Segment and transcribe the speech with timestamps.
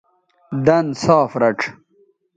[0.65, 1.65] دَن صاف رَڇھ